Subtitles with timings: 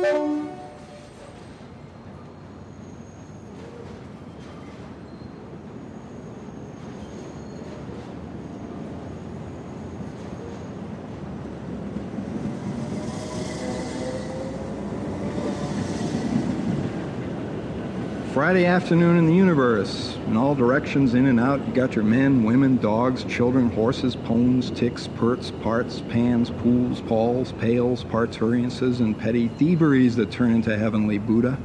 [0.00, 0.53] Música
[18.34, 20.16] Friday afternoon in the universe.
[20.26, 24.74] In all directions, in and out, you got your men, women, dogs, children, horses, pones,
[24.74, 31.16] ticks, perts, parts, pans, pools, pauls, pails, parturiences, and petty thieveries that turn into heavenly
[31.16, 31.56] Buddha.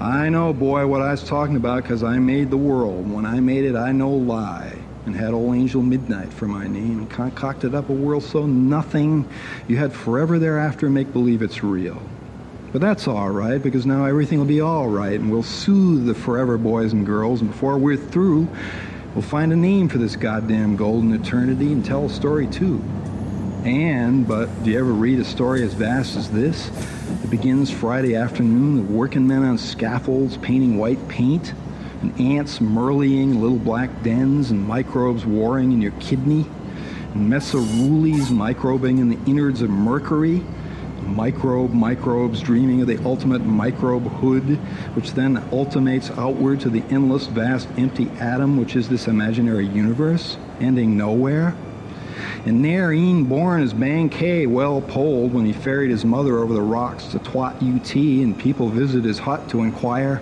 [0.00, 3.08] I know, boy, what I was talking about because I made the world.
[3.08, 4.76] When I made it, I no lie.
[5.06, 9.24] And had old Angel Midnight for my name and concocted up a world so nothing
[9.68, 12.02] you had forever thereafter make believe it's real.
[12.72, 16.14] But that's all right because now everything will be all right and we'll soothe the
[16.14, 17.40] forever boys and girls.
[17.40, 18.48] And before we're through,
[19.14, 22.82] we'll find a name for this goddamn golden eternity and tell a story too.
[23.64, 26.70] And, but do you ever read a story as vast as this?
[27.22, 31.52] It begins Friday afternoon with working men on scaffolds painting white paint,
[32.00, 36.46] and ants murleying little black dens, and microbes warring in your kidney,
[37.12, 40.42] and mesorules microbing in the innards of mercury,
[41.10, 44.56] microbe microbes dreaming of the ultimate microbe hood,
[44.94, 50.36] which then ultimates outward to the endless, vast, empty atom, which is this imaginary universe,
[50.60, 51.54] ending nowhere.
[52.46, 53.74] And there, e'en born as
[54.10, 58.38] K, well poled when he ferried his mother over the rocks to Twat UT, and
[58.38, 60.16] people visit his hut to inquire,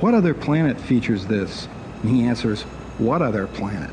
[0.00, 1.68] What other planet features this?
[2.02, 2.62] And he answers,
[2.98, 3.90] What other planet?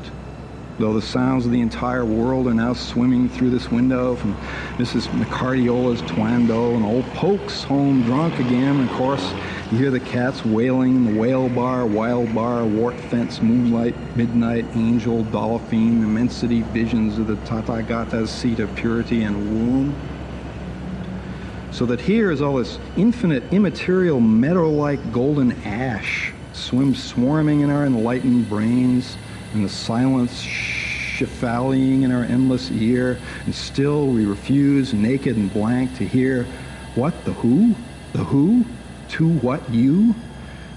[0.78, 4.34] Though the sounds of the entire world are now swimming through this window from
[4.76, 5.08] Mrs.
[5.08, 8.76] McCardiola's Twando and old Pokes home drunk again.
[8.76, 9.32] And Of course,
[9.72, 14.64] you hear the cats wailing in the whale bar, wild bar, wart fence, moonlight, midnight,
[14.74, 19.94] angel, dolphin, immensity, visions of the Tathagata's seat of purity and womb.
[21.72, 27.84] So that here is all this infinite, immaterial, meadow-like golden ash swims swarming in our
[27.84, 29.16] enlightened brains
[29.52, 35.96] and the silence shifallying in our endless ear, and still we refuse, naked and blank,
[35.98, 36.44] to hear
[36.94, 37.74] what, the who?
[38.12, 38.64] The who?
[39.10, 40.14] To what you?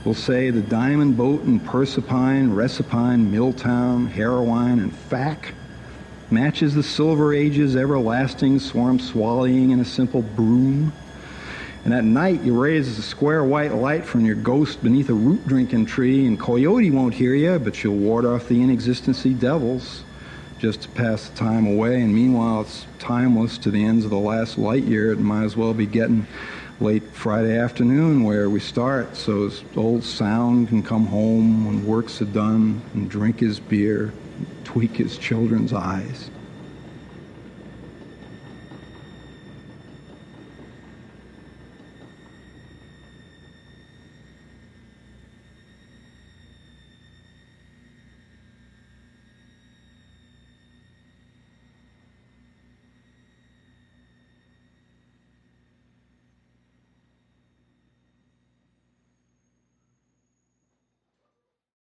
[0.03, 5.53] We'll say the diamond boat and Persipine, Recipine, Miltown, Heroine, and Fack
[6.31, 10.93] matches the Silver Age's everlasting swarm swallowing in a simple broom.
[11.84, 15.47] And at night, you raise a square white light from your ghost beneath a root
[15.47, 20.03] drinking tree, and Coyote won't hear you, but you'll ward off the inexistency devils
[20.59, 22.02] just to pass the time away.
[22.02, 25.12] And meanwhile, it's timeless to the ends of the last light year.
[25.12, 26.28] It might as well be getting
[26.80, 32.25] late Friday afternoon where we start, so old sound can come home when works are
[32.25, 34.13] done and drink his beer,
[34.63, 36.30] tweak his children's eyes.